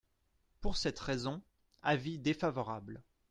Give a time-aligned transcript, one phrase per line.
[0.61, 1.43] Pour cette raison,
[1.83, 3.03] avis défavorable.